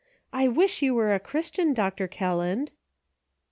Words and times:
I 0.33 0.47
wish 0.47 0.81
you 0.81 0.95
were 0.95 1.13
a 1.13 1.19
Christian, 1.19 1.75
Dr. 1.75 2.07
Kelland." 2.07 2.71